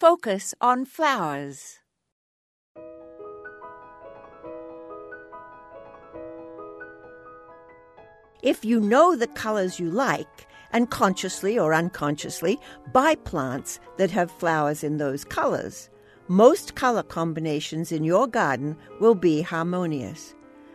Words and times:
Focus 0.00 0.54
on 0.60 0.84
flowers. 0.84 1.80
If 8.40 8.64
you 8.64 8.78
know 8.78 9.16
the 9.16 9.26
colors 9.26 9.80
you 9.80 9.90
like, 9.90 10.46
and 10.72 10.88
consciously 10.88 11.58
or 11.58 11.74
unconsciously 11.74 12.60
buy 12.92 13.16
plants 13.16 13.80
that 13.96 14.12
have 14.12 14.30
flowers 14.30 14.84
in 14.84 14.98
those 14.98 15.24
colors, 15.24 15.90
most 16.28 16.76
color 16.76 17.02
combinations 17.02 17.90
in 17.90 18.04
your 18.04 18.28
garden 18.28 18.76
will 19.00 19.16
be 19.16 19.42
harmonious. 19.42 20.32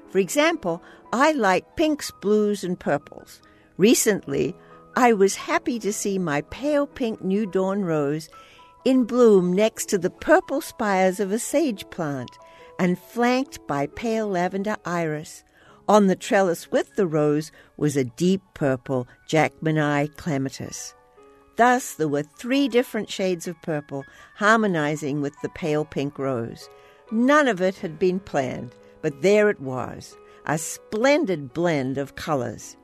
For 0.09 0.17
example, 0.17 0.83
I 1.13 1.31
like 1.31 1.77
pinks, 1.77 2.11
blues, 2.11 2.65
and 2.65 2.77
purples. 2.77 3.41
Recently, 3.77 4.53
I 4.97 5.13
was 5.13 5.35
happy 5.35 5.79
to 5.79 5.93
see 5.93 6.19
my 6.19 6.41
pale 6.41 6.85
pink 6.85 7.23
New 7.23 7.45
Dawn 7.45 7.85
rose 7.85 8.29
in 8.85 9.05
bloom 9.05 9.53
next 9.53 9.87
to 9.89 9.97
the 9.97 10.09
purple 10.09 10.61
spires 10.61 11.19
of 11.19 11.31
a 11.31 11.39
sage 11.39 11.89
plant 11.89 12.31
and 12.79 12.99
flanked 12.99 13.65
by 13.67 13.87
pale 13.87 14.27
lavender 14.27 14.75
iris. 14.85 15.43
On 15.87 16.07
the 16.07 16.15
trellis 16.15 16.71
with 16.71 16.95
the 16.95 17.07
rose 17.07 17.51
was 17.77 17.97
a 17.97 18.03
deep 18.03 18.41
purple 18.53 19.07
Jackmanii 19.29 20.15
clematis. 20.17 20.93
Thus, 21.55 21.93
there 21.93 22.07
were 22.07 22.23
three 22.23 22.67
different 22.67 23.09
shades 23.09 23.47
of 23.47 23.61
purple 23.61 24.03
harmonizing 24.35 25.21
with 25.21 25.33
the 25.41 25.49
pale 25.49 25.85
pink 25.85 26.17
rose. 26.17 26.67
None 27.11 27.47
of 27.47 27.61
it 27.61 27.75
had 27.75 27.99
been 27.99 28.19
planned, 28.19 28.73
but 29.01 29.21
there 29.21 29.49
it 29.49 29.59
was, 29.59 30.15
a 30.45 30.57
splendid 30.57 31.53
blend 31.53 31.97
of 31.97 32.15
colors. 32.15 32.75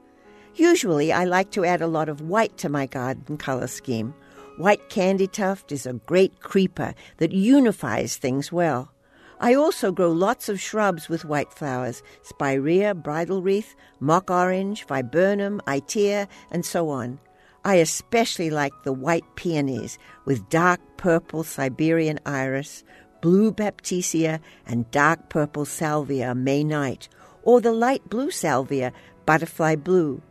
Usually, 0.55 1.11
I 1.11 1.23
like 1.23 1.51
to 1.51 1.65
add 1.65 1.81
a 1.81 1.87
lot 1.87 2.09
of 2.09 2.21
white 2.21 2.57
to 2.57 2.69
my 2.69 2.85
garden 2.85 3.37
color 3.37 3.67
scheme. 3.67 4.13
White 4.59 4.89
candytuft 4.89 5.71
is 5.71 5.85
a 5.85 5.93
great 5.93 6.41
creeper 6.41 6.93
that 7.15 7.31
unifies 7.31 8.17
things 8.17 8.51
well. 8.51 8.91
I 9.39 9.53
also 9.53 9.89
grow 9.93 10.11
lots 10.11 10.49
of 10.49 10.59
shrubs 10.59 11.07
with 11.07 11.23
white 11.23 11.53
flowers 11.53 12.03
spirea, 12.23 12.93
bridal 12.93 13.41
wreath, 13.41 13.73
mock 14.01 14.29
orange, 14.29 14.85
viburnum, 14.85 15.61
itea, 15.65 16.27
and 16.51 16.65
so 16.65 16.89
on. 16.89 17.21
I 17.63 17.75
especially 17.75 18.49
like 18.49 18.73
the 18.83 18.91
white 18.91 19.23
peonies 19.37 19.97
with 20.25 20.49
dark 20.49 20.81
purple 20.97 21.45
Siberian 21.45 22.19
iris, 22.25 22.83
blue 23.21 23.53
baptisia, 23.53 24.41
and 24.67 24.91
dark 24.91 25.29
purple 25.29 25.63
salvia 25.63 26.35
May 26.35 26.65
night, 26.65 27.07
or 27.43 27.61
the 27.61 27.71
light 27.71 28.09
blue 28.09 28.29
salvia, 28.29 28.91
butterfly 29.25 29.77
blue. 29.77 30.21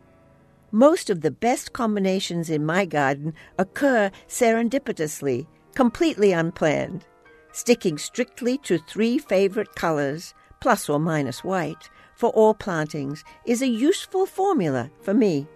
Most 0.71 1.09
of 1.09 1.21
the 1.21 1.31
best 1.31 1.73
combinations 1.73 2.49
in 2.49 2.65
my 2.65 2.85
garden 2.85 3.33
occur 3.57 4.11
serendipitously, 4.27 5.47
completely 5.73 6.31
unplanned. 6.31 7.05
Sticking 7.51 7.97
strictly 7.97 8.59
to 8.59 8.77
three 8.77 9.17
favorite 9.17 9.73
colors, 9.73 10.35
plus 10.61 10.87
or 10.87 10.99
minus 10.99 11.43
white, 11.43 11.89
for 12.15 12.29
all 12.31 12.53
plantings 12.53 13.23
is 13.45 13.63
a 13.63 13.67
useful 13.67 14.27
formula 14.27 14.91
for 15.01 15.13
me. 15.13 15.47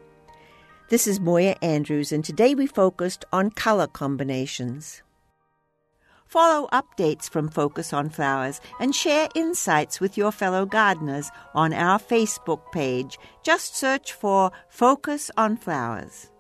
This 0.90 1.06
is 1.06 1.20
Moya 1.20 1.56
Andrews, 1.62 2.12
and 2.12 2.26
today 2.26 2.56
we 2.56 2.66
focused 2.66 3.24
on 3.32 3.52
color 3.52 3.88
combinations. 3.88 5.04
Follow 6.34 6.68
updates 6.74 7.30
from 7.30 7.48
Focus 7.48 7.94
on 7.94 8.10
Flowers 8.10 8.60
and 8.80 8.96
share 8.96 9.30
insights 9.36 10.00
with 10.00 10.18
your 10.18 10.32
fellow 10.32 10.66
gardeners 10.66 11.30
on 11.54 11.74
our 11.74 12.00
Facebook 12.00 12.72
page. 12.72 13.20
Just 13.44 13.76
search 13.76 14.14
for 14.14 14.52
Focus 14.68 15.30
on 15.38 15.58
Flowers. 15.58 16.33